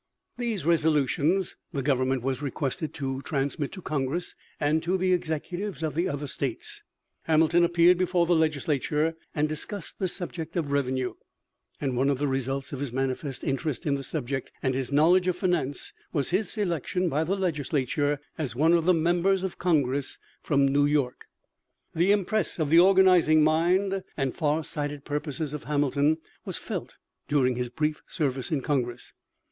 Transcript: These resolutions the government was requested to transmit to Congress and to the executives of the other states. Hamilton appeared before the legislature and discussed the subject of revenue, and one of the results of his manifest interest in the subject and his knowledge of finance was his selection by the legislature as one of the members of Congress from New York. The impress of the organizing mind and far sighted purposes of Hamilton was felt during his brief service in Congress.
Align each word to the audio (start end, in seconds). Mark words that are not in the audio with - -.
These 0.39 0.65
resolutions 0.65 1.55
the 1.73 1.83
government 1.83 2.23
was 2.23 2.41
requested 2.41 2.91
to 2.95 3.21
transmit 3.21 3.71
to 3.73 3.83
Congress 3.83 4.33
and 4.59 4.81
to 4.81 4.97
the 4.97 5.13
executives 5.13 5.83
of 5.83 5.93
the 5.93 6.07
other 6.07 6.25
states. 6.25 6.81
Hamilton 7.25 7.63
appeared 7.63 7.99
before 7.99 8.25
the 8.25 8.33
legislature 8.35 9.13
and 9.35 9.47
discussed 9.47 9.99
the 9.99 10.07
subject 10.07 10.55
of 10.57 10.71
revenue, 10.71 11.13
and 11.79 11.95
one 11.95 12.09
of 12.09 12.17
the 12.17 12.27
results 12.27 12.73
of 12.73 12.79
his 12.79 12.91
manifest 12.91 13.43
interest 13.43 13.85
in 13.85 13.93
the 13.93 14.01
subject 14.03 14.51
and 14.63 14.73
his 14.73 14.91
knowledge 14.91 15.27
of 15.27 15.35
finance 15.35 15.93
was 16.11 16.31
his 16.31 16.49
selection 16.49 17.07
by 17.07 17.23
the 17.23 17.37
legislature 17.37 18.19
as 18.39 18.55
one 18.55 18.73
of 18.73 18.85
the 18.85 18.95
members 18.95 19.43
of 19.43 19.59
Congress 19.59 20.17
from 20.41 20.67
New 20.67 20.87
York. 20.87 21.27
The 21.93 22.11
impress 22.11 22.57
of 22.57 22.71
the 22.71 22.79
organizing 22.79 23.43
mind 23.43 24.01
and 24.17 24.33
far 24.33 24.63
sighted 24.63 25.05
purposes 25.05 25.53
of 25.53 25.65
Hamilton 25.65 26.17
was 26.43 26.57
felt 26.57 26.95
during 27.27 27.55
his 27.55 27.69
brief 27.69 28.01
service 28.07 28.49
in 28.51 28.61
Congress. 28.61 29.13